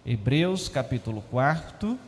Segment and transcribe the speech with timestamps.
[0.05, 2.08] Hebreus, capítulo 4,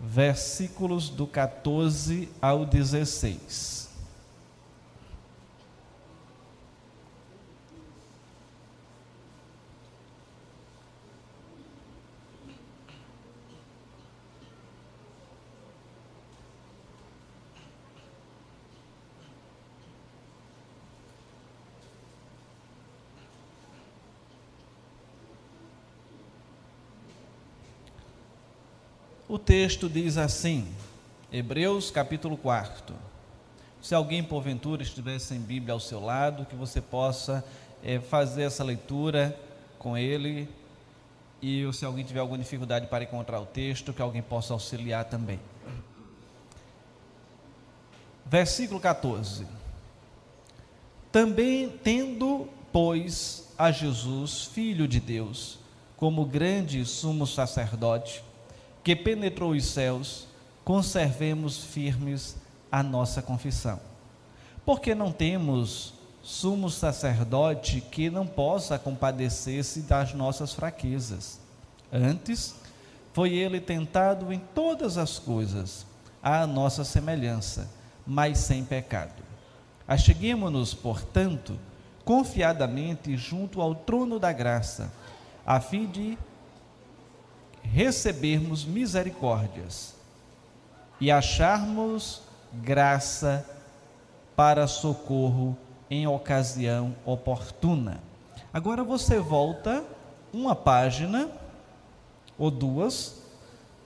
[0.00, 3.83] versículos do 14 ao 16.
[29.26, 30.68] O texto diz assim,
[31.32, 32.94] Hebreus capítulo 4.
[33.80, 37.42] Se alguém porventura estiver sem Bíblia ao seu lado, que você possa
[37.82, 39.34] é, fazer essa leitura
[39.78, 40.46] com ele,
[41.40, 45.40] e se alguém tiver alguma dificuldade para encontrar o texto, que alguém possa auxiliar também.
[48.26, 49.46] Versículo 14.
[51.10, 55.58] Também tendo, pois, a Jesus, Filho de Deus,
[55.96, 58.22] como grande sumo sacerdote,
[58.84, 60.28] que penetrou os céus,
[60.62, 62.36] conservemos firmes
[62.70, 63.80] a nossa confissão.
[64.64, 71.40] Porque não temos sumo sacerdote que não possa compadecer-se das nossas fraquezas.
[71.92, 72.54] Antes,
[73.12, 75.86] foi ele tentado em todas as coisas,
[76.22, 77.70] à nossa semelhança,
[78.06, 79.22] mas sem pecado.
[79.86, 81.58] Acheguemo-nos, portanto,
[82.04, 84.92] confiadamente junto ao trono da graça,
[85.46, 86.18] a fim de
[87.72, 89.94] recebermos misericórdias
[91.00, 93.44] e acharmos graça
[94.36, 95.56] para socorro
[95.90, 98.00] em ocasião oportuna.
[98.52, 99.84] Agora você volta
[100.32, 101.28] uma página
[102.38, 103.22] ou duas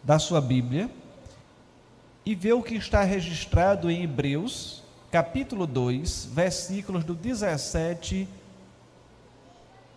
[0.03, 0.91] da sua Bíblia
[2.25, 8.28] e vê o que está registrado em Hebreus, capítulo 2, versículos do 17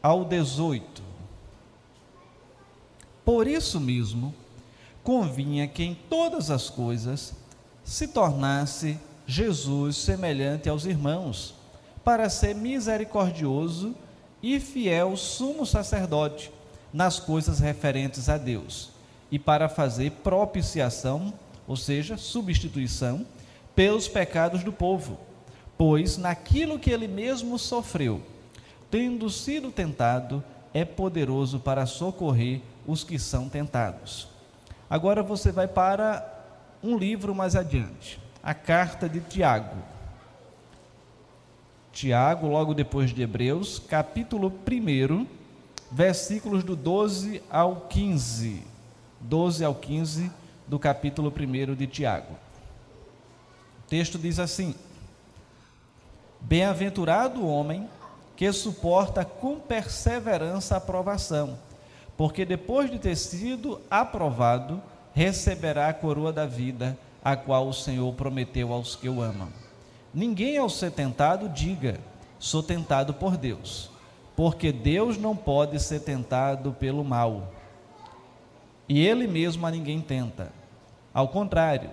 [0.01, 1.10] ao 18.
[3.31, 4.35] Por isso mesmo,
[5.05, 7.33] convinha que em todas as coisas
[7.81, 11.55] se tornasse Jesus semelhante aos irmãos,
[12.03, 13.95] para ser misericordioso
[14.43, 16.51] e fiel sumo sacerdote
[16.91, 18.89] nas coisas referentes a Deus,
[19.31, 21.33] e para fazer propiciação,
[21.65, 23.25] ou seja, substituição,
[23.73, 25.17] pelos pecados do povo.
[25.77, 28.21] Pois naquilo que ele mesmo sofreu,
[28.91, 34.27] tendo sido tentado, é poderoso para socorrer os que são tentados.
[34.89, 36.27] Agora você vai para
[36.83, 39.77] um livro mais adiante, a carta de Tiago.
[41.91, 45.27] Tiago, logo depois de Hebreus, capítulo 1,
[45.91, 48.63] versículos do 12 ao 15.
[49.19, 50.31] 12 ao 15
[50.67, 52.33] do capítulo 1 de Tiago.
[53.79, 54.73] O texto diz assim:
[56.39, 57.87] Bem-aventurado o homem
[58.41, 61.59] que suporta com perseverança a provação
[62.21, 64.79] porque depois de ter sido aprovado,
[65.11, 69.49] receberá a coroa da vida, a qual o Senhor prometeu aos que o amam.
[70.13, 71.99] ninguém ao ser tentado diga:
[72.37, 73.89] sou tentado por Deus,
[74.35, 77.51] porque Deus não pode ser tentado pelo mal.
[78.87, 80.51] E ele mesmo a ninguém tenta.
[81.11, 81.89] Ao contrário,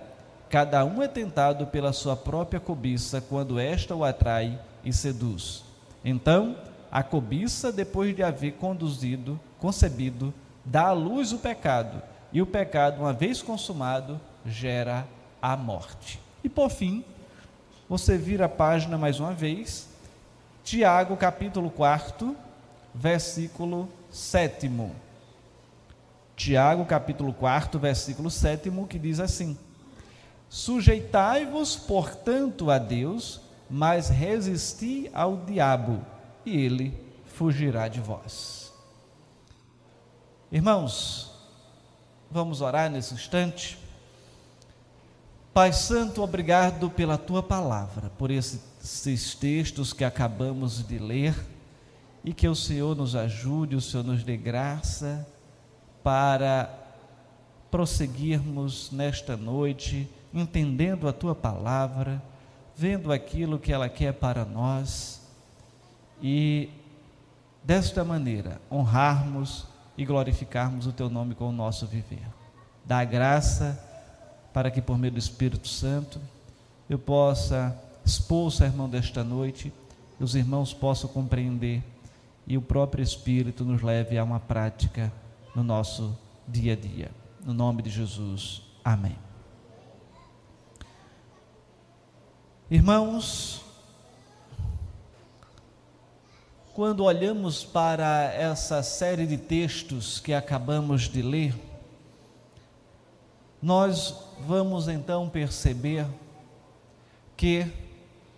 [0.47, 5.68] cada um é tentado pela sua própria cobiça quando esta o atrai e seduz.
[6.03, 6.55] Então,
[6.91, 10.33] a cobiça, depois de haver conduzido, concebido,
[10.65, 12.01] dá à luz o pecado,
[12.31, 15.07] e o pecado, uma vez consumado, gera
[15.41, 16.19] a morte.
[16.43, 17.03] E por fim,
[17.87, 19.89] você vira a página mais uma vez,
[20.63, 22.35] Tiago capítulo 4,
[22.93, 24.71] versículo 7.
[26.35, 29.57] Tiago capítulo 4, versículo 7, que diz assim:
[30.47, 36.03] Sujeitai-vos, portanto, a Deus, mas resisti ao diabo,
[36.45, 38.73] e ele fugirá de vós.
[40.51, 41.31] Irmãos,
[42.31, 43.77] vamos orar nesse instante.
[45.53, 51.35] Pai Santo, obrigado pela tua palavra, por esses textos que acabamos de ler
[52.23, 55.27] e que o Senhor nos ajude, o Senhor nos dê graça
[56.03, 56.69] para
[57.69, 62.21] prosseguirmos nesta noite, entendendo a tua palavra,
[62.79, 65.21] vendo aquilo que ela quer para nós
[66.21, 66.69] e
[67.61, 69.67] desta maneira honrarmos
[69.97, 72.25] e glorificarmos o teu nome com o nosso viver.
[72.85, 73.77] Dá graça
[74.53, 76.21] para que por meio do Espírito Santo
[76.89, 79.73] eu possa expor o sermão desta noite,
[80.17, 81.83] e os irmãos possam compreender
[82.47, 85.11] e o próprio Espírito nos leve a uma prática
[85.53, 86.17] no nosso
[86.47, 87.11] dia a dia.
[87.45, 88.61] No nome de Jesus.
[88.85, 89.28] Amém.
[92.71, 93.63] Irmãos,
[96.75, 101.55] quando olhamos para essa série de textos que acabamos de ler,
[103.59, 106.05] nós vamos então perceber
[107.35, 107.65] que,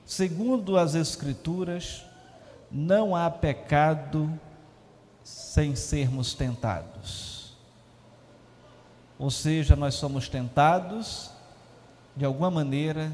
[0.05, 2.01] segundo as Escrituras,
[2.71, 4.31] não há pecado
[5.25, 7.53] sem sermos tentados.
[9.19, 11.29] Ou seja, nós somos tentados
[12.15, 13.11] de alguma maneira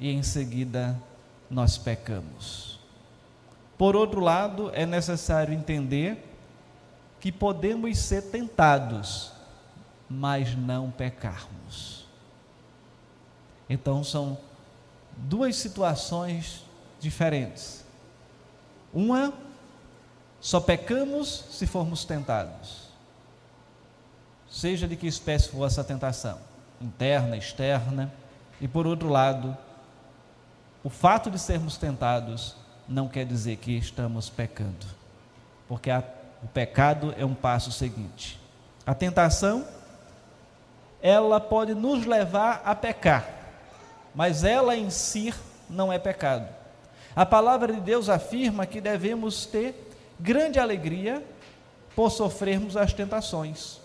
[0.00, 1.00] e em seguida
[1.48, 2.80] nós pecamos.
[3.78, 6.26] Por outro lado, é necessário entender
[7.20, 9.32] que podemos ser tentados
[10.10, 12.04] mas não pecarmos.
[13.68, 14.36] Então são
[15.16, 16.64] duas situações
[16.98, 17.84] diferentes.
[18.92, 19.32] Uma,
[20.40, 22.90] só pecamos se formos tentados.
[24.50, 26.40] Seja de que espécie for essa tentação,
[26.80, 28.12] interna, externa.
[28.60, 29.56] E por outro lado,
[30.82, 32.56] o fato de sermos tentados
[32.88, 34.86] não quer dizer que estamos pecando,
[35.68, 36.02] porque a,
[36.42, 38.40] o pecado é um passo seguinte.
[38.86, 39.66] A tentação
[41.02, 43.28] ela pode nos levar a pecar,
[44.14, 45.32] mas ela em si
[45.68, 46.48] não é pecado.
[47.14, 51.22] A palavra de Deus afirma que devemos ter grande alegria
[51.94, 53.80] por sofrermos as tentações.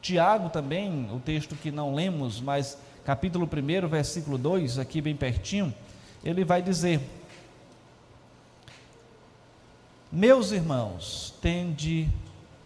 [0.00, 5.74] Tiago também, o texto que não lemos, mas capítulo 1, versículo 2, aqui bem pertinho,
[6.24, 7.00] ele vai dizer:
[10.12, 12.08] Meus irmãos, tende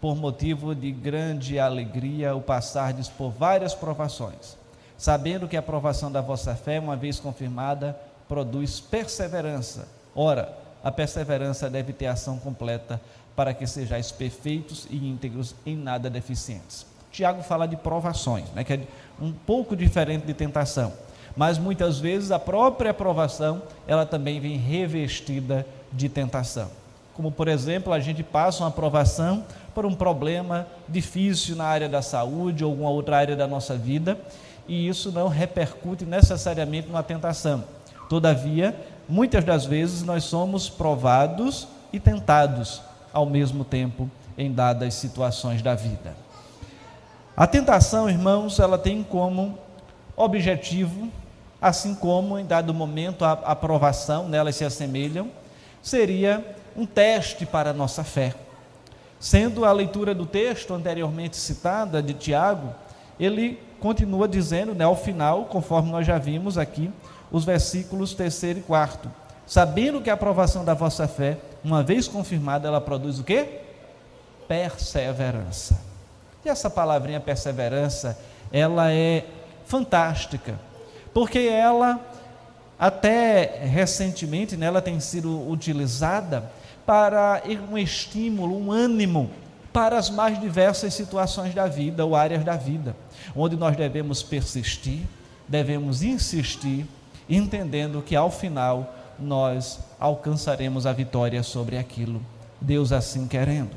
[0.01, 4.57] por motivo de grande alegria o passardes por várias provações,
[4.97, 7.97] sabendo que a provação da vossa fé, uma vez confirmada,
[8.27, 9.87] produz perseverança.
[10.15, 13.01] Ora, a perseverança deve ter ação completa
[13.35, 16.85] para que sejais perfeitos e íntegros em nada deficientes.
[17.11, 18.81] Tiago fala de provações, né, que é
[19.21, 20.91] um pouco diferente de tentação,
[21.35, 26.69] mas muitas vezes a própria provação ela também vem revestida de tentação.
[27.13, 32.01] Como por exemplo, a gente passa uma provação por um problema difícil na área da
[32.01, 34.17] saúde ou alguma outra área da nossa vida,
[34.67, 37.63] e isso não repercute necessariamente numa tentação.
[38.09, 38.75] Todavia,
[39.07, 42.81] muitas das vezes nós somos provados e tentados
[43.13, 46.15] ao mesmo tempo em dadas situações da vida.
[47.35, 49.57] A tentação, irmãos, ela tem como
[50.15, 51.09] objetivo,
[51.65, 55.31] assim como em dado momento a aprovação, nelas se assemelham,
[55.81, 56.45] seria
[56.77, 58.35] um teste para a nossa fé.
[59.19, 62.69] Sendo a leitura do texto anteriormente citada de Tiago,
[63.19, 66.91] ele continua dizendo, né, ao final, conforme nós já vimos aqui,
[67.31, 69.11] os versículos 3 e 4.
[69.47, 73.61] Sabendo que a aprovação da vossa fé, uma vez confirmada, ela produz o quê?
[74.47, 75.81] Perseverança.
[76.45, 78.19] E essa palavrinha perseverança,
[78.51, 79.25] ela é
[79.65, 80.59] fantástica,
[81.15, 81.97] porque ela,
[82.77, 86.51] até recentemente, né, tem sido utilizada
[86.85, 87.41] para
[87.71, 89.31] um estímulo, um ânimo
[89.71, 92.97] para as mais diversas situações da vida ou áreas da vida,
[93.33, 95.03] onde nós devemos persistir,
[95.47, 96.85] devemos insistir
[97.29, 102.21] entendendo que ao final nós alcançaremos a vitória sobre aquilo,
[102.59, 103.71] Deus assim querendo.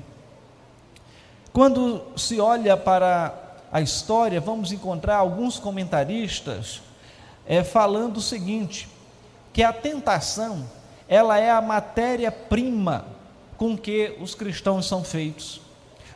[1.53, 3.33] Quando se olha para
[3.71, 6.88] a história, vamos encontrar alguns comentaristas
[7.49, 8.87] é, falando o seguinte:
[9.53, 10.65] que a tentação
[11.09, 13.07] ela é a matéria-prima
[13.57, 15.61] com que os cristãos são feitos.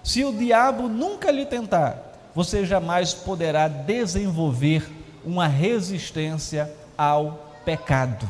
[0.05, 4.89] Se o diabo nunca lhe tentar, você jamais poderá desenvolver
[5.25, 8.29] uma resistência ao pecado.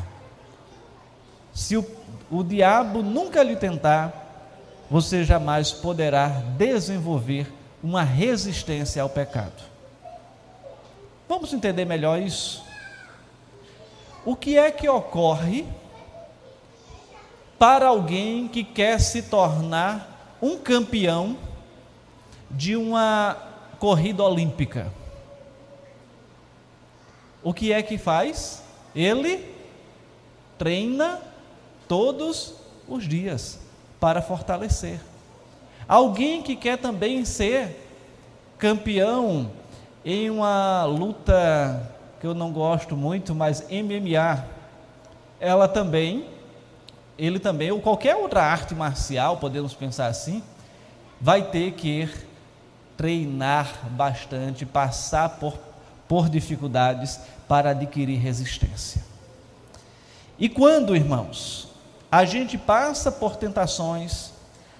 [1.53, 1.85] Se o,
[2.31, 4.21] o diabo nunca lhe tentar,
[4.89, 7.51] você jamais poderá desenvolver
[7.83, 9.63] uma resistência ao pecado.
[11.27, 12.63] Vamos entender melhor isso?
[14.25, 15.65] O que é que ocorre
[17.59, 21.37] para alguém que quer se tornar um campeão
[22.49, 23.37] de uma
[23.79, 24.91] corrida olímpica?
[27.43, 28.63] O que é que faz?
[28.95, 29.53] Ele
[30.57, 31.19] treina
[31.87, 32.53] todos
[32.87, 33.59] os dias
[33.99, 35.01] para fortalecer.
[35.85, 37.89] Alguém que quer também ser
[38.57, 39.51] campeão
[40.05, 41.92] em uma luta
[42.23, 44.45] que eu não gosto muito, mas MMA,
[45.41, 46.25] ela também,
[47.17, 50.41] ele também, ou qualquer outra arte marcial, podemos pensar assim,
[51.19, 52.09] vai ter que
[52.95, 55.59] treinar bastante, passar por,
[56.07, 59.03] por dificuldades para adquirir resistência.
[60.39, 61.67] E quando, irmãos,
[62.09, 64.31] a gente passa por tentações,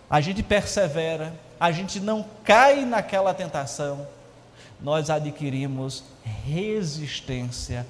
[0.10, 4.08] a gente persevera, a gente não cai naquela tentação,
[4.84, 6.04] nós adquirimos
[6.46, 7.88] resistência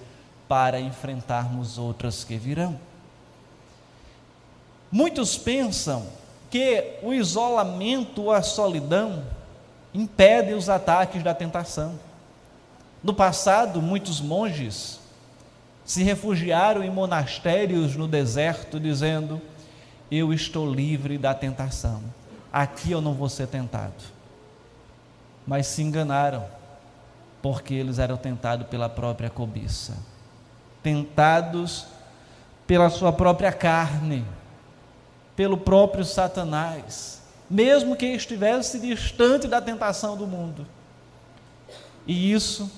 [0.47, 2.79] para enfrentarmos outras que virão.
[4.91, 6.05] Muitos pensam
[6.51, 9.25] que o isolamento a solidão
[9.91, 11.99] impedem os ataques da tentação.
[13.03, 14.99] No passado, muitos monges
[15.83, 19.41] se refugiaram em monastérios no deserto, dizendo:
[20.11, 22.03] Eu estou livre da tentação,
[22.51, 24.13] aqui eu não vou ser tentado.
[25.45, 26.45] Mas se enganaram
[27.43, 29.97] porque eles eram tentados pela própria cobiça,
[30.81, 31.85] tentados
[32.65, 34.23] pela sua própria carne,
[35.35, 40.65] pelo próprio Satanás, mesmo que estivesse distante da tentação do mundo.
[42.07, 42.71] E isso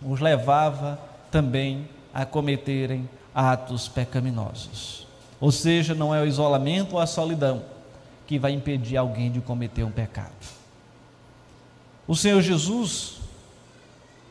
[0.00, 0.96] os levava
[1.28, 5.04] também a cometerem atos pecaminosos.
[5.40, 7.64] Ou seja, não é o isolamento ou a solidão
[8.24, 10.30] que vai impedir alguém de cometer um pecado.
[12.06, 13.19] O Senhor Jesus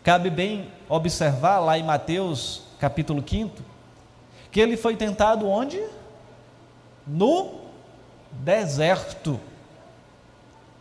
[0.09, 3.61] Cabe bem observar lá em Mateus capítulo 5
[4.51, 5.79] que ele foi tentado onde?
[7.05, 7.59] No
[8.31, 9.39] deserto.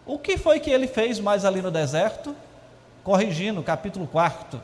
[0.07, 2.35] O que foi que ele fez mais ali no deserto?
[3.05, 4.59] Corrigindo, capítulo 4.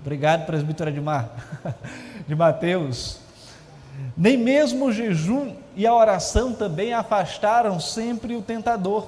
[0.00, 1.28] Obrigado, presbítero Edmar,
[2.26, 3.20] de Mateus.
[4.16, 9.06] Nem mesmo o jejum e a oração também afastaram sempre o tentador.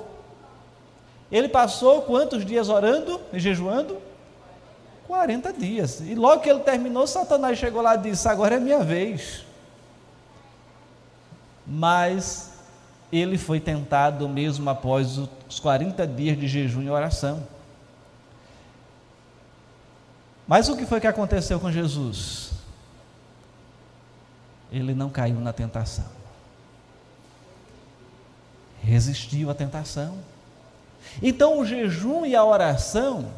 [1.33, 4.10] Ele passou quantos dias orando e jejuando?
[5.11, 6.01] 40 dias.
[6.01, 9.45] E logo que ele terminou, Satanás chegou lá e disse: Agora é minha vez.
[11.67, 12.53] Mas
[13.13, 17.45] ele foi tentado mesmo após os 40 dias de jejum e oração.
[20.47, 22.53] Mas o que foi que aconteceu com Jesus?
[24.71, 26.07] Ele não caiu na tentação.
[28.81, 30.19] Resistiu à tentação.
[31.21, 33.29] Então o jejum e a oração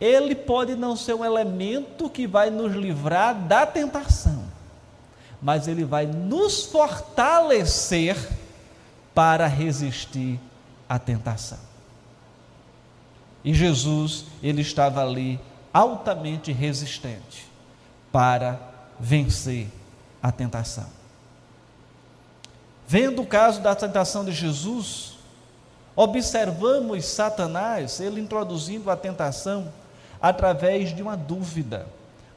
[0.00, 4.44] ele pode não ser um elemento que vai nos livrar da tentação,
[5.42, 8.16] mas ele vai nos fortalecer
[9.14, 10.40] para resistir
[10.88, 11.58] à tentação.
[13.44, 15.38] E Jesus, ele estava ali
[15.72, 17.46] altamente resistente
[18.10, 18.58] para
[18.98, 19.68] vencer
[20.22, 20.86] a tentação.
[22.86, 25.18] Vendo o caso da tentação de Jesus,
[25.94, 29.72] observamos Satanás, ele introduzindo a tentação
[30.20, 31.86] através de uma dúvida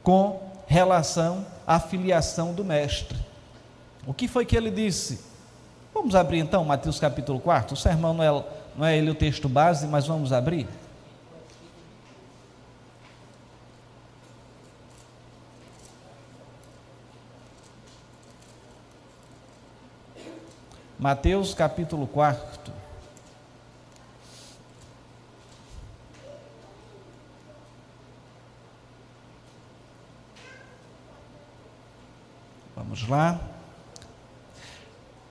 [0.02, 3.18] com relação à filiação do mestre.
[4.06, 5.20] O que foi que ele disse?
[5.92, 7.74] Vamos abrir então Mateus capítulo 4.
[7.74, 8.44] O sermão não é,
[8.76, 10.66] não é ele o texto base, mas vamos abrir.
[20.98, 22.73] Mateus capítulo 4.
[32.94, 33.40] Vamos lá.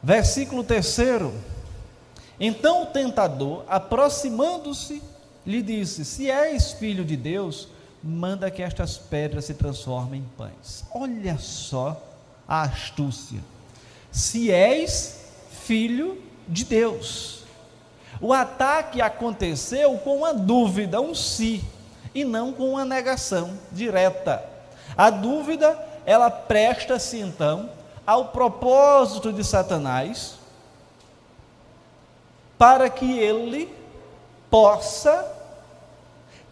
[0.04, 0.98] Versículo 3.
[2.38, 5.02] Então o tentador, aproximando-se,
[5.46, 7.70] lhe disse: Se és filho de Deus,
[8.04, 10.84] manda que estas pedras se transformem em pães.
[10.94, 12.04] Olha só
[12.46, 13.40] a astúcia.
[14.12, 17.46] Se és filho de Deus.
[18.20, 21.64] O ataque aconteceu com uma dúvida, um si,
[22.14, 24.44] e não com uma negação direta.
[24.98, 27.70] A dúvida, ela presta-se então
[28.06, 30.36] ao propósito de Satanás
[32.58, 33.74] para que ele
[34.50, 35.32] possa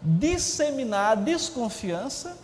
[0.00, 2.36] disseminar a desconfiança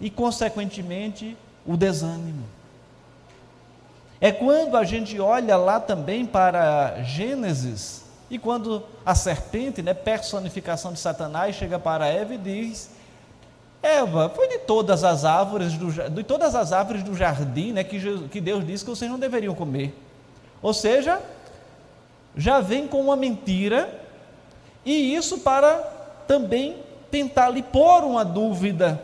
[0.00, 2.44] e, consequentemente, o desânimo.
[4.20, 10.92] É quando a gente olha lá também para Gênesis, e quando a serpente, né, personificação
[10.92, 12.90] de Satanás, chega para Eva e diz:
[13.86, 18.00] Eva, foi de todas as árvores do, de todas as árvores do jardim né, que,
[18.00, 19.96] Jesus, que Deus disse que vocês não deveriam comer.
[20.60, 21.20] Ou seja,
[22.36, 23.88] já vem com uma mentira,
[24.84, 25.78] e isso para
[26.26, 26.76] também
[27.10, 29.00] tentar lhe pôr uma dúvida.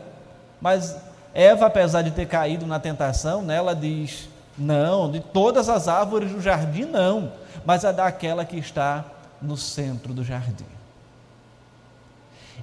[0.59, 0.97] Mas
[1.33, 6.31] Eva, apesar de ter caído na tentação, né, ela diz: Não, de todas as árvores
[6.31, 7.31] do jardim, não,
[7.65, 9.05] mas é daquela que está
[9.41, 10.65] no centro do jardim.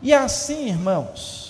[0.03, 1.50] E assim, irmãos,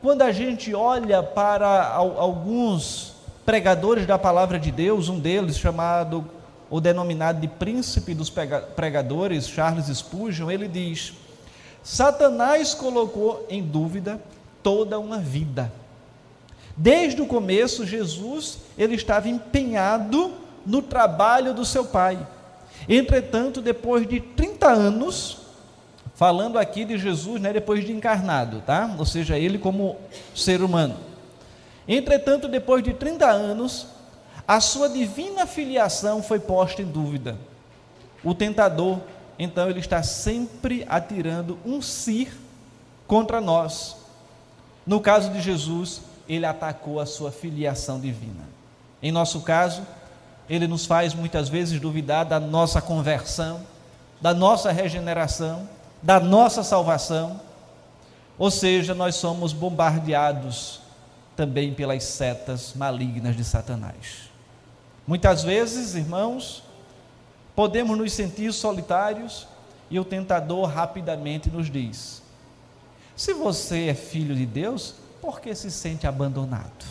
[0.00, 3.14] quando a gente olha para alguns
[3.44, 6.24] pregadores da palavra de Deus, um deles chamado
[6.70, 8.30] ou denominado de príncipe dos
[8.76, 11.14] pregadores, Charles Spurgeon, ele diz:
[11.82, 14.20] Satanás colocou em dúvida
[14.62, 15.72] toda uma vida.
[16.76, 20.32] Desde o começo, Jesus ele estava empenhado
[20.64, 22.18] no trabalho do seu pai.
[22.88, 25.38] Entretanto, depois de 30 anos,
[26.18, 28.92] falando aqui de Jesus, né, depois de encarnado, tá?
[28.98, 29.94] Ou seja, ele como
[30.34, 30.96] ser humano.
[31.86, 33.86] Entretanto, depois de 30 anos,
[34.46, 37.36] a sua divina filiação foi posta em dúvida.
[38.24, 38.98] O tentador,
[39.38, 42.36] então, ele está sempre atirando um sir
[43.06, 43.94] contra nós.
[44.84, 48.42] No caso de Jesus, ele atacou a sua filiação divina.
[49.00, 49.86] Em nosso caso,
[50.50, 53.60] ele nos faz muitas vezes duvidar da nossa conversão,
[54.20, 57.40] da nossa regeneração, da nossa salvação,
[58.38, 60.80] ou seja, nós somos bombardeados
[61.36, 64.30] também pelas setas malignas de Satanás.
[65.06, 66.62] Muitas vezes, irmãos,
[67.54, 69.46] podemos nos sentir solitários
[69.90, 72.22] e o tentador rapidamente nos diz:
[73.16, 76.84] se você é filho de Deus, por que se sente abandonado?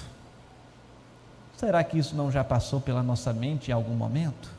[1.56, 4.52] Será que isso não já passou pela nossa mente em algum momento?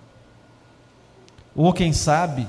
[1.55, 2.47] Ou quem sabe,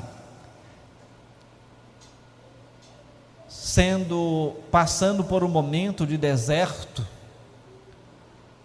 [3.69, 7.05] sendo passando por um momento de deserto,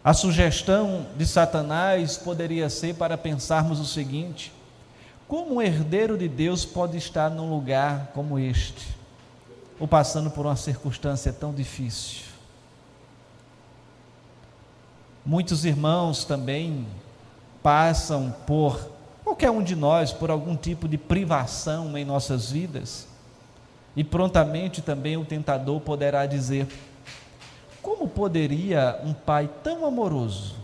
[0.02, 4.50] a sugestão de Satanás poderia ser para pensarmos o seguinte:
[5.28, 8.96] como um herdeiro de Deus pode estar num lugar como este,
[9.78, 12.22] ou passando por uma circunstância tão difícil?
[15.24, 16.86] Muitos irmãos também
[17.62, 18.88] passam por,
[19.22, 23.12] qualquer um de nós, por algum tipo de privação em nossas vidas
[23.96, 26.66] e prontamente também o tentador poderá dizer:
[27.80, 30.56] Como poderia um pai tão amoroso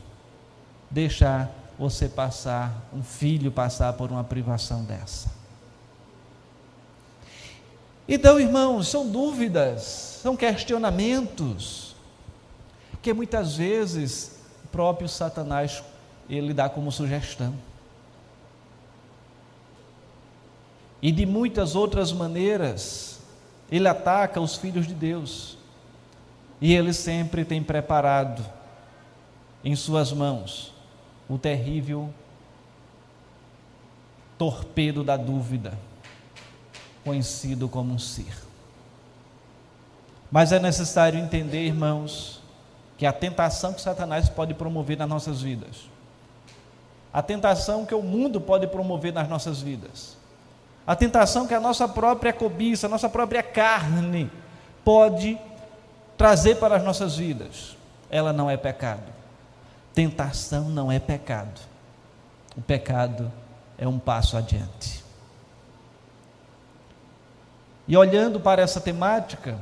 [0.91, 5.31] deixar você passar, um filho passar por uma privação dessa?
[8.13, 11.95] Então, irmãos, são dúvidas, são questionamentos,
[13.01, 15.81] que muitas vezes o próprio Satanás
[16.29, 17.55] ele dá como sugestão.
[21.01, 23.20] E de muitas outras maneiras,
[23.71, 25.57] ele ataca os filhos de Deus.
[26.61, 28.45] E ele sempre tem preparado
[29.65, 30.75] em suas mãos
[31.29, 32.13] o terrível
[34.37, 35.79] torpedo da dúvida,
[37.05, 38.35] conhecido como um ser.
[40.31, 42.41] Mas é necessário entender, irmãos,
[42.97, 45.89] que a tentação que Satanás pode promover nas nossas vidas,
[47.13, 50.17] a tentação que o mundo pode promover nas nossas vidas,
[50.87, 54.31] a tentação que a nossa própria cobiça, a nossa própria carne
[54.85, 55.39] pode
[56.17, 57.77] trazer para as nossas vidas,
[58.11, 59.13] ela não é pecado.
[59.95, 61.61] Tentação não é pecado.
[62.57, 63.31] O pecado
[63.79, 65.05] é um passo adiante.
[67.89, 69.59] E olhando para essa temática,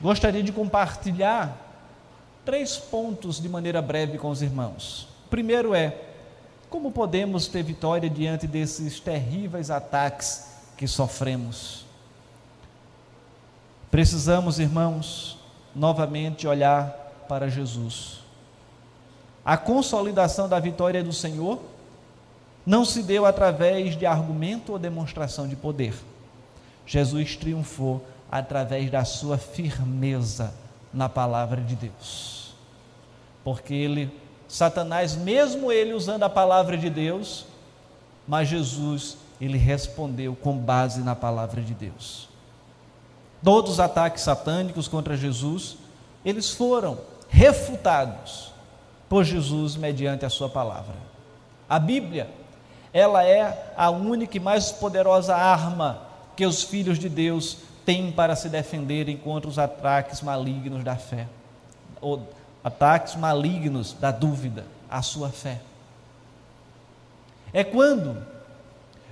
[0.00, 1.56] gostaria de compartilhar
[2.44, 5.08] três pontos de maneira breve com os irmãos.
[5.26, 6.13] O primeiro é
[6.68, 10.46] como podemos ter vitória diante desses terríveis ataques
[10.76, 11.84] que sofremos?
[13.90, 15.38] Precisamos, irmãos,
[15.74, 16.88] novamente olhar
[17.28, 18.20] para Jesus.
[19.44, 21.60] A consolidação da vitória do Senhor
[22.64, 25.94] não se deu através de argumento ou demonstração de poder.
[26.86, 30.52] Jesus triunfou através da sua firmeza
[30.92, 32.54] na palavra de Deus.
[33.42, 34.10] Porque ele,
[34.54, 37.44] Satanás, mesmo ele usando a palavra de Deus,
[38.24, 42.28] mas Jesus, ele respondeu com base na palavra de Deus.
[43.42, 45.76] Todos os ataques satânicos contra Jesus,
[46.24, 48.52] eles foram refutados
[49.08, 50.94] por Jesus mediante a sua palavra.
[51.68, 52.30] A Bíblia,
[52.92, 56.02] ela é a única e mais poderosa arma
[56.36, 61.26] que os filhos de Deus têm para se defenderem contra os ataques malignos da fé,
[62.00, 62.22] ou
[62.64, 65.60] ataques malignos da dúvida, a sua fé.
[67.52, 68.26] É quando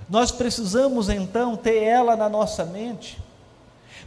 [0.09, 3.23] nós precisamos então ter ela na nossa mente,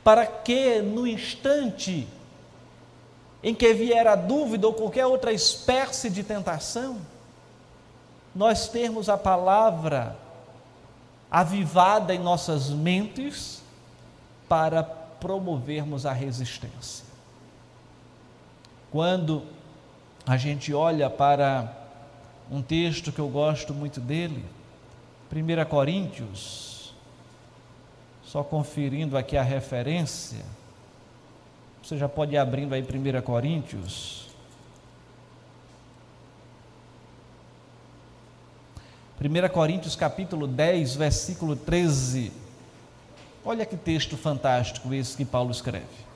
[0.04, 2.08] para que no instante
[3.44, 6.98] em que vier a dúvida ou qualquer outra espécie de tentação,
[8.36, 10.18] nós termos a palavra
[11.30, 13.62] avivada em nossas mentes
[14.50, 17.05] para promovermos a resistência.
[18.96, 19.44] Quando
[20.26, 21.70] a gente olha para
[22.50, 24.46] um texto que eu gosto muito dele,
[25.30, 26.94] 1 Coríntios,
[28.24, 30.46] só conferindo aqui a referência,
[31.84, 34.30] você já pode ir abrindo aí 1 Coríntios.
[39.20, 42.32] 1 Coríntios capítulo 10, versículo 13.
[43.44, 46.15] Olha que texto fantástico esse que Paulo escreve.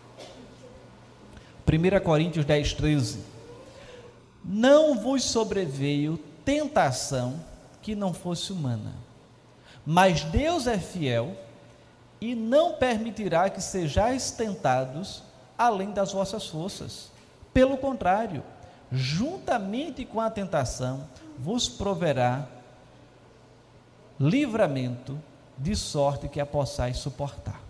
[1.69, 3.19] 1 Coríntios 10, 13.
[4.43, 7.39] Não vos sobreveio tentação
[7.81, 8.93] que não fosse humana,
[9.85, 11.35] mas Deus é fiel
[12.19, 15.23] e não permitirá que sejais tentados
[15.57, 17.11] além das vossas forças.
[17.53, 18.43] Pelo contrário,
[18.91, 22.47] juntamente com a tentação, vos proverá
[24.19, 25.17] livramento,
[25.57, 27.68] de sorte que a possais suportar.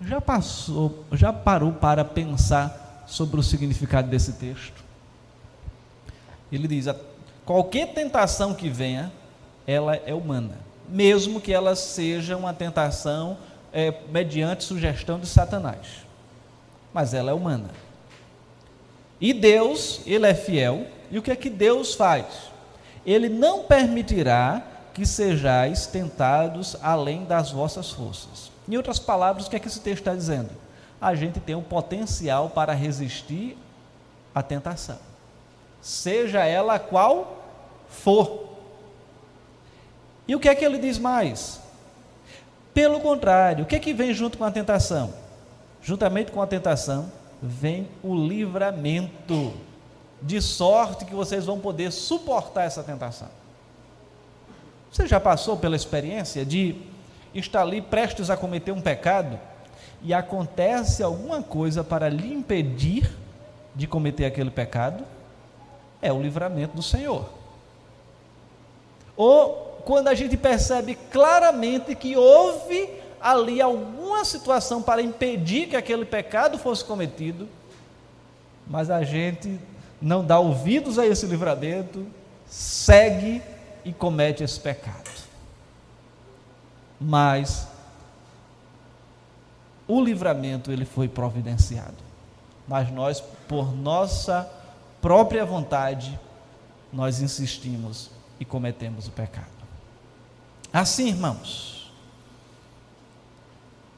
[0.00, 4.82] Já passou, já parou para pensar sobre o significado desse texto?
[6.50, 6.86] Ele diz:
[7.44, 9.12] qualquer tentação que venha,
[9.66, 10.58] ela é humana,
[10.88, 13.36] mesmo que ela seja uma tentação
[13.72, 16.06] é, mediante sugestão de Satanás.
[16.92, 17.70] Mas ela é humana.
[19.20, 22.24] E Deus, Ele é fiel, e o que é que Deus faz?
[23.04, 24.62] Ele não permitirá
[24.94, 28.50] que sejais tentados além das vossas forças.
[28.70, 30.50] Em outras palavras, o que é que esse texto está dizendo?
[31.00, 33.56] A gente tem um potencial para resistir
[34.32, 34.98] à tentação,
[35.82, 37.42] seja ela qual
[37.88, 38.48] for.
[40.28, 41.60] E o que é que ele diz mais?
[42.72, 45.12] Pelo contrário, o que é que vem junto com a tentação?
[45.82, 47.10] Juntamente com a tentação,
[47.42, 49.52] vem o livramento,
[50.22, 53.28] de sorte que vocês vão poder suportar essa tentação.
[54.92, 56.76] Você já passou pela experiência de
[57.34, 59.38] estar ali prestes a cometer um pecado
[60.02, 63.10] e acontece alguma coisa para lhe impedir
[63.74, 65.04] de cometer aquele pecado?
[66.02, 67.28] É o livramento do Senhor.
[69.16, 72.88] Ou quando a gente percebe claramente que houve
[73.20, 77.46] ali alguma situação para impedir que aquele pecado fosse cometido,
[78.66, 79.58] mas a gente
[80.00, 82.06] não dá ouvidos a esse livramento,
[82.46, 83.42] segue
[83.84, 85.09] e comete esse pecado.
[87.00, 87.66] Mas
[89.88, 91.96] o livramento ele foi providenciado.
[92.68, 94.48] Mas nós, por nossa
[95.00, 96.18] própria vontade,
[96.92, 99.48] nós insistimos e cometemos o pecado.
[100.72, 101.92] Assim, irmãos,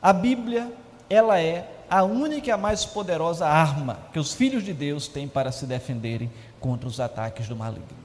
[0.00, 0.72] a Bíblia,
[1.10, 5.28] ela é a única e a mais poderosa arma que os filhos de Deus têm
[5.28, 8.02] para se defenderem contra os ataques do maligno.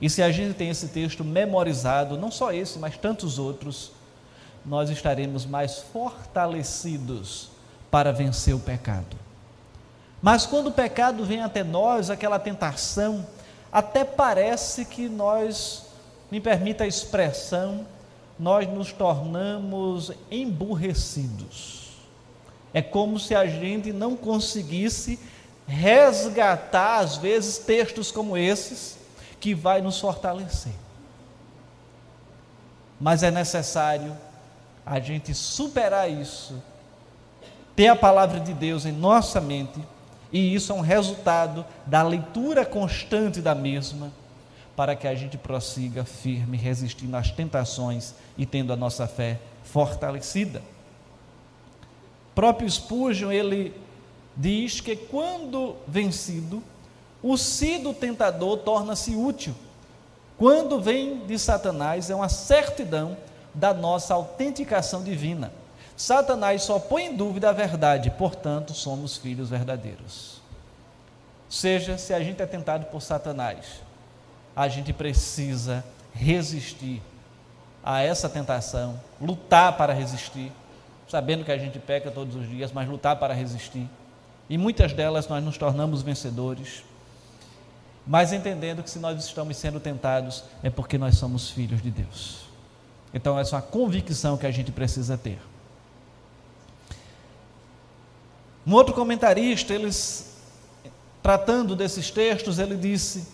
[0.00, 3.92] E se a gente tem esse texto memorizado, não só esse, mas tantos outros,
[4.64, 7.50] nós estaremos mais fortalecidos
[7.90, 9.16] para vencer o pecado.
[10.20, 13.26] Mas quando o pecado vem até nós, aquela tentação,
[13.72, 15.86] até parece que nós,
[16.30, 17.86] me permita a expressão,
[18.38, 21.88] nós nos tornamos emburrecidos.
[22.72, 25.18] É como se a gente não conseguisse
[25.66, 28.98] resgatar, às vezes, textos como esses,
[29.40, 30.72] que vai nos fortalecer.
[33.00, 34.16] Mas é necessário
[34.88, 36.62] a gente superar isso,
[37.76, 39.78] ter a palavra de Deus em nossa mente,
[40.32, 44.10] e isso é um resultado da leitura constante da mesma
[44.74, 50.62] para que a gente prossiga firme, resistindo às tentações e tendo a nossa fé fortalecida.
[52.30, 53.74] O próprio Spurgeon, ele
[54.34, 56.62] diz que quando vencido,
[57.22, 59.54] o si do tentador torna-se útil.
[60.38, 63.16] Quando vem de Satanás, é uma certidão
[63.58, 65.52] da nossa autenticação divina.
[65.96, 70.40] Satanás só põe em dúvida a verdade, portanto, somos filhos verdadeiros.
[71.48, 73.82] Seja se a gente é tentado por Satanás,
[74.54, 77.02] a gente precisa resistir
[77.82, 80.52] a essa tentação, lutar para resistir,
[81.08, 83.88] sabendo que a gente peca todos os dias, mas lutar para resistir.
[84.48, 86.84] E muitas delas nós nos tornamos vencedores,
[88.06, 92.47] mas entendendo que se nós estamos sendo tentados é porque nós somos filhos de Deus.
[93.12, 95.38] Então, essa é uma convicção que a gente precisa ter.
[98.66, 100.36] Um outro comentarista, eles
[101.22, 103.26] tratando desses textos, ele disse: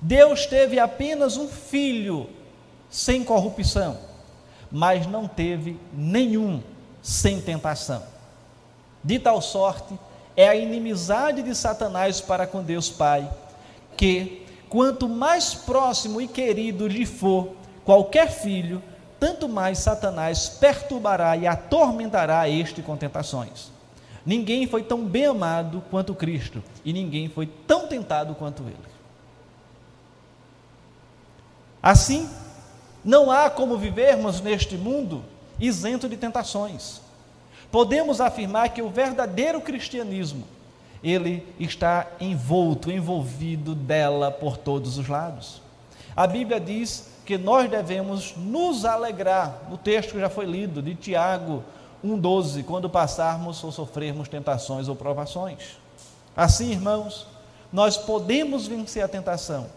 [0.00, 2.28] Deus teve apenas um filho
[2.90, 3.98] sem corrupção,
[4.70, 6.62] mas não teve nenhum
[7.02, 8.02] sem tentação.
[9.02, 9.98] De tal sorte
[10.36, 13.28] é a inimizade de Satanás para com Deus Pai,
[13.96, 18.82] que quanto mais próximo e querido lhe for qualquer filho,
[19.18, 23.70] tanto mais Satanás perturbará e atormentará este com tentações.
[24.24, 28.76] Ninguém foi tão bem amado quanto Cristo, e ninguém foi tão tentado quanto Ele.
[31.82, 32.28] Assim,
[33.04, 35.24] não há como vivermos neste mundo
[35.58, 37.00] isento de tentações.
[37.70, 40.44] Podemos afirmar que o verdadeiro cristianismo,
[41.02, 45.62] ele está envolto, envolvido dela por todos os lados.
[46.18, 50.96] A Bíblia diz que nós devemos nos alegrar, no texto que já foi lido, de
[50.96, 51.62] Tiago
[52.04, 55.78] 1,12, quando passarmos ou sofrermos tentações ou provações.
[56.36, 57.28] Assim, irmãos,
[57.72, 59.68] nós podemos vencer a tentação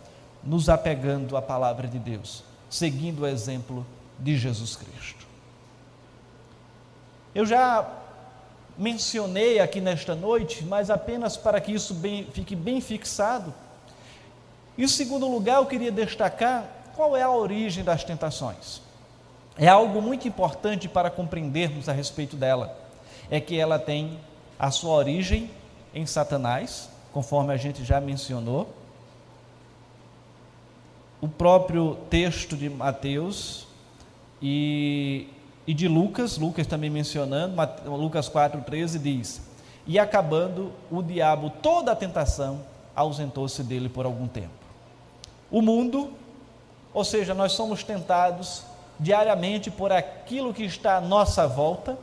[0.44, 3.86] nos apegando à palavra de Deus, seguindo o exemplo
[4.18, 5.28] de Jesus Cristo.
[7.36, 7.88] Eu já
[8.76, 13.54] mencionei aqui nesta noite, mas apenas para que isso bem, fique bem fixado.
[14.82, 16.66] Em segundo lugar, eu queria destacar
[16.96, 18.82] qual é a origem das tentações.
[19.56, 22.76] É algo muito importante para compreendermos a respeito dela.
[23.30, 24.18] É que ela tem
[24.58, 25.52] a sua origem
[25.94, 28.74] em Satanás, conforme a gente já mencionou.
[31.22, 33.68] O próprio texto de Mateus
[34.42, 35.28] e,
[35.68, 39.42] e de Lucas, Lucas também mencionando, Lucas 4,13 diz:
[39.86, 42.62] E acabando o diabo toda a tentação,
[42.96, 44.61] ausentou-se dele por algum tempo.
[45.52, 46.12] O mundo,
[46.94, 48.64] ou seja, nós somos tentados
[49.00, 51.98] diariamente por aquilo que está à nossa volta,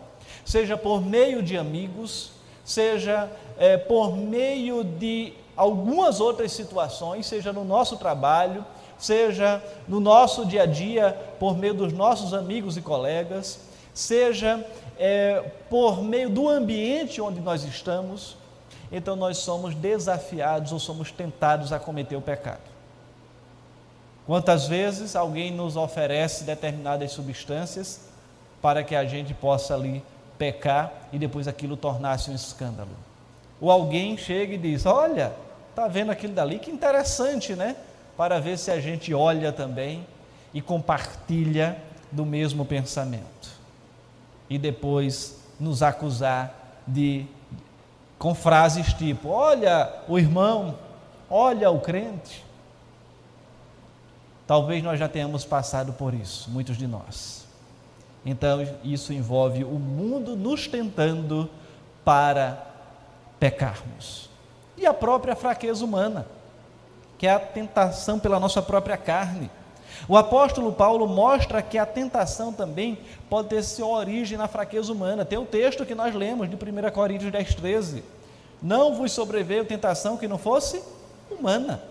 [0.45, 2.33] seja por meio de amigos,
[2.65, 8.65] seja é, por meio de algumas outras situações, seja no nosso trabalho,
[8.99, 13.61] seja no nosso dia a dia, por meio dos nossos amigos e colegas,
[13.95, 14.65] seja
[14.99, 18.37] é, por meio do ambiente onde nós estamos,
[18.91, 22.78] então nós somos desafiados ou somos tentados a cometer o pecado.
[24.29, 28.03] Quantas vezes alguém nos oferece determinadas substâncias
[28.61, 30.05] para que a gente possa ali
[30.37, 32.91] pecar e depois aquilo tornasse um escândalo?
[33.59, 35.33] Ou alguém chega e diz: Olha,
[35.75, 36.59] tá vendo aquilo dali?
[36.59, 37.75] Que interessante, né?
[38.19, 40.07] Para ver se a gente olha também
[40.53, 41.79] e compartilha
[42.13, 43.49] do mesmo pensamento.
[44.51, 47.25] E depois nos acusar de,
[48.19, 50.79] com frases tipo: Olha o irmão,
[51.31, 52.47] olha o crente.
[54.49, 57.47] Talvez nós já tenhamos passado por isso, muitos de nós.
[58.25, 61.51] Então, isso envolve o mundo nos tentando
[62.03, 62.67] para
[63.39, 64.31] pecarmos.
[64.75, 66.27] E a própria fraqueza humana,
[67.19, 69.51] que é a tentação pela nossa própria carne.
[70.09, 75.27] O apóstolo Paulo mostra que a tentação também pode ter sua origem na fraqueza humana.
[75.27, 78.03] Tem o um texto que nós lemos de 1 Coríntios 10, 13.
[78.63, 80.83] Não vos sobreveio tentação que não fosse
[81.31, 81.83] humana.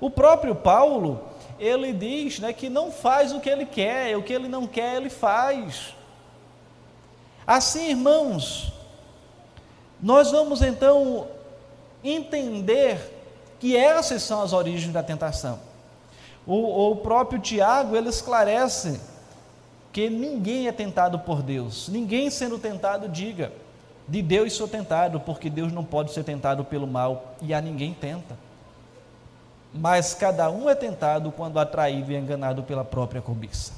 [0.00, 4.32] O próprio Paulo, ele diz né, que não faz o que ele quer, o que
[4.32, 5.94] ele não quer, ele faz.
[7.46, 8.72] Assim, irmãos,
[10.00, 11.28] nós vamos então
[12.02, 12.98] entender
[13.60, 15.60] que essas são as origens da tentação.
[16.46, 18.98] O, o próprio Tiago, ele esclarece
[19.92, 23.52] que ninguém é tentado por Deus, ninguém sendo tentado diga,
[24.08, 27.92] de Deus sou tentado, porque Deus não pode ser tentado pelo mal e a ninguém
[27.92, 28.34] tenta
[29.72, 33.72] mas cada um é tentado quando atraído e enganado pela própria cobiça.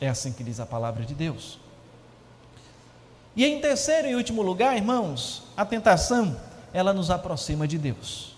[0.00, 1.58] É assim que diz a palavra de Deus.
[3.34, 6.36] E em terceiro e último lugar, irmãos, a tentação,
[6.72, 8.34] ela nos aproxima de Deus.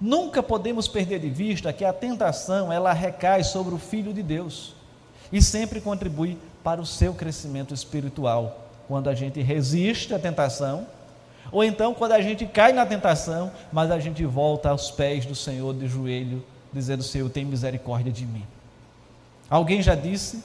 [0.00, 4.74] Nunca podemos perder de vista que a tentação, ela recai sobre o Filho de Deus
[5.32, 8.68] e sempre contribui para o seu crescimento espiritual.
[8.88, 10.86] Quando a gente resiste à tentação,
[11.52, 15.34] ou então, quando a gente cai na tentação, mas a gente volta aos pés do
[15.34, 18.46] Senhor de joelho, dizendo: Senhor, tem misericórdia de mim.
[19.48, 20.42] Alguém já disse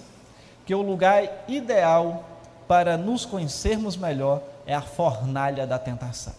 [0.66, 2.26] que o lugar ideal
[2.68, 6.34] para nos conhecermos melhor é a fornalha da tentação.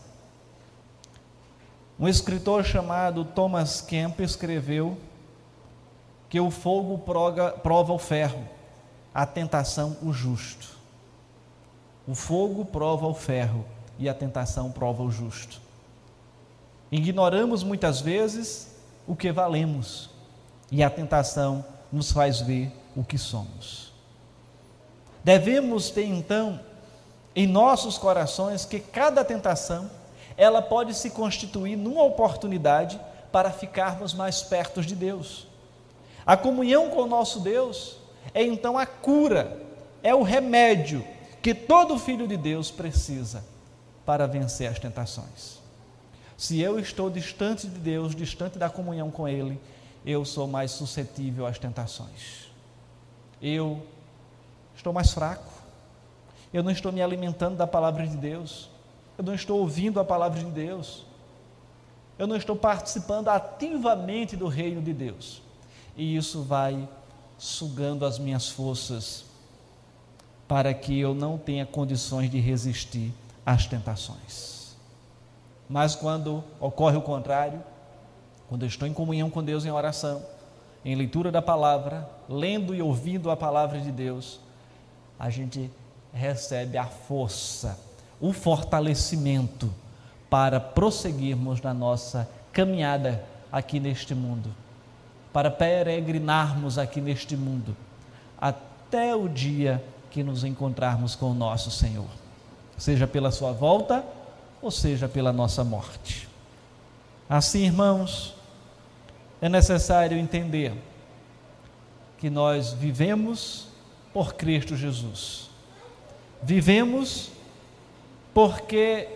[1.99, 4.99] Um escritor chamado Thomas Kemp escreveu
[6.29, 6.99] que o fogo
[7.63, 8.45] prova o ferro,
[9.15, 10.77] a tentação o justo.
[12.07, 13.65] O fogo prova o ferro
[13.99, 15.61] e a tentação prova o justo.
[16.91, 18.75] Ignoramos muitas vezes
[19.07, 20.11] o que valemos
[20.71, 23.93] e a tentação nos faz ver o que somos.
[25.25, 26.61] Devemos ter então
[27.35, 29.91] em nossos corações que cada tentação
[30.37, 33.01] ela pode se constituir numa oportunidade
[33.33, 35.47] para ficarmos mais perto de Deus.
[36.25, 37.97] A comunhão com o nosso Deus
[38.35, 39.61] é então a cura,
[40.03, 41.05] é o remédio
[41.43, 43.43] que todo filho de Deus precisa
[44.07, 45.61] para vencer as tentações.
[46.37, 49.61] Se eu estou distante de Deus, distante da comunhão com Ele,
[50.05, 52.49] eu sou mais suscetível às tentações.
[53.43, 53.85] Eu
[54.77, 55.53] estou mais fraco.
[56.53, 58.71] Eu não estou me alimentando da palavra de Deus.
[59.19, 61.05] Eu não estou ouvindo a palavra de Deus.
[62.19, 65.43] Eu não estou participando ativamente do reino de Deus.
[65.97, 66.89] E isso vai
[67.39, 69.25] sugando as minhas forças
[70.47, 73.13] para que eu não tenha condições de resistir
[73.47, 74.77] às tentações.
[75.69, 77.63] Mas quando ocorre o contrário,
[78.49, 80.23] quando eu estou em comunhão com Deus em oração,
[80.85, 84.41] em leitura da palavra, lendo e ouvindo a palavra de Deus,
[85.19, 85.71] a gente
[86.13, 87.79] recebe a força,
[88.21, 89.73] o fortalecimento
[90.31, 94.55] para prosseguirmos na nossa caminhada aqui neste mundo,
[95.33, 97.77] para peregrinarmos aqui neste mundo,
[98.41, 102.09] até o dia que nos encontrarmos com o nosso Senhor,
[102.77, 104.05] seja pela Sua volta
[104.61, 106.29] ou seja pela nossa morte.
[107.29, 108.35] Assim, irmãos,
[109.41, 110.73] é necessário entender
[112.19, 113.69] que nós vivemos
[114.13, 115.51] por Cristo Jesus.
[116.43, 117.31] Vivemos
[118.33, 119.09] porque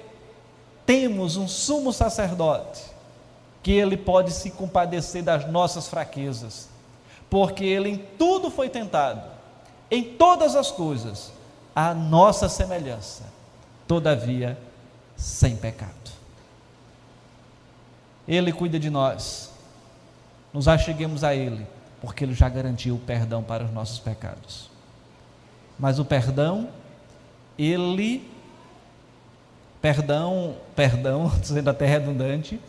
[0.85, 2.83] temos um sumo sacerdote
[3.62, 6.68] que ele pode se compadecer das nossas fraquezas,
[7.29, 9.23] porque ele em tudo foi tentado,
[9.90, 11.31] em todas as coisas,
[11.75, 13.25] a nossa semelhança,
[13.90, 14.57] todavia
[15.16, 16.12] sem pecado.
[18.29, 19.50] Ele cuida de nós,
[20.55, 21.66] nos acheguemos a Ele,
[22.00, 24.70] porque Ele já garantiu o perdão para os nossos pecados.
[25.76, 26.68] Mas o perdão,
[27.59, 28.31] Ele,
[29.83, 32.61] perdão, perdão, sendo até redundante,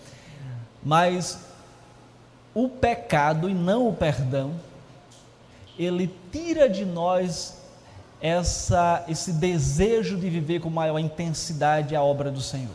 [0.83, 1.45] mas
[2.51, 4.55] o pecado e não o perdão,
[5.77, 7.61] ele tira de nós
[8.21, 12.69] essa, esse desejo de viver com maior intensidade a obra do Senhor.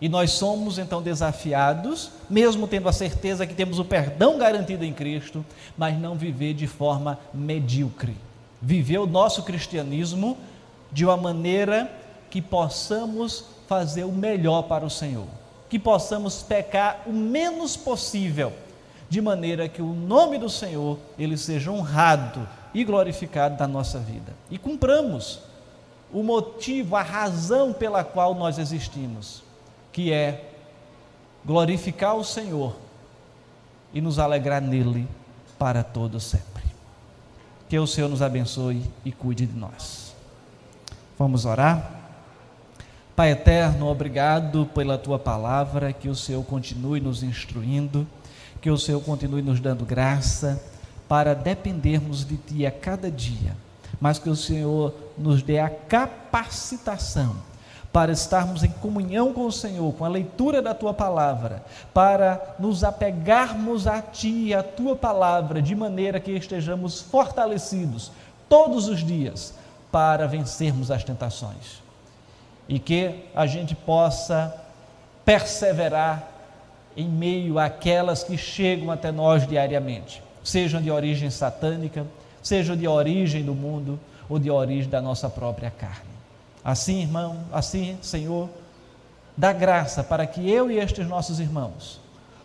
[0.00, 4.92] E nós somos então desafiados, mesmo tendo a certeza que temos o perdão garantido em
[4.92, 5.44] Cristo,
[5.78, 8.16] mas não viver de forma medíocre.
[8.60, 10.36] Viver o nosso cristianismo
[10.90, 11.88] de uma maneira
[12.28, 15.26] que possamos fazer o melhor para o Senhor,
[15.70, 18.52] que possamos pecar o menos possível,
[19.08, 24.32] de maneira que o nome do Senhor ele seja honrado e glorificado na nossa vida.
[24.50, 25.40] E cumpramos
[26.12, 29.42] o motivo, a razão pela qual nós existimos
[29.92, 30.50] que é
[31.44, 32.76] glorificar o Senhor
[33.92, 35.08] e nos alegrar nele
[35.58, 36.62] para todo sempre.
[37.68, 40.14] Que o Senhor nos abençoe e cuide de nós.
[41.18, 42.00] Vamos orar?
[43.14, 48.06] Pai eterno, obrigado pela tua palavra, que o Senhor continue nos instruindo,
[48.60, 50.60] que o Senhor continue nos dando graça
[51.12, 53.54] para dependermos de ti a cada dia,
[54.00, 57.36] mas que o Senhor nos dê a capacitação
[57.92, 62.82] para estarmos em comunhão com o Senhor, com a leitura da tua palavra, para nos
[62.82, 68.10] apegarmos a ti e a tua palavra, de maneira que estejamos fortalecidos
[68.48, 69.52] todos os dias
[69.90, 71.82] para vencermos as tentações.
[72.66, 74.58] E que a gente possa
[75.26, 76.26] perseverar
[76.96, 82.06] em meio àquelas que chegam até nós diariamente, sejam de origem satânica,
[82.42, 86.12] sejam de origem do mundo ou de origem da nossa própria carne.
[86.64, 88.48] Assim, irmão, assim, Senhor,
[89.36, 92.00] dá graça para que eu e estes nossos irmãos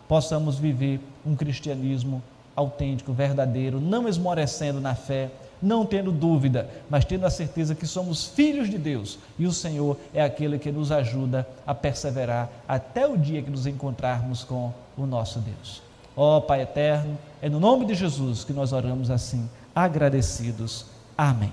[0.08, 2.22] possamos viver um cristianismo
[2.56, 5.30] autêntico, verdadeiro, não esmorecendo na fé,
[5.62, 9.96] não tendo dúvida, mas tendo a certeza que somos filhos de Deus e o Senhor
[10.14, 15.06] é aquele que nos ajuda a perseverar até o dia que nos encontrarmos com o
[15.06, 15.87] nosso Deus.
[16.20, 20.86] Ó oh, Pai eterno, é no nome de Jesus que nós oramos assim, agradecidos.
[21.16, 21.52] Amém.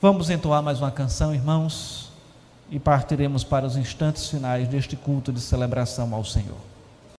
[0.00, 2.12] Vamos entoar mais uma canção, irmãos,
[2.70, 6.73] e partiremos para os instantes finais deste culto de celebração ao Senhor.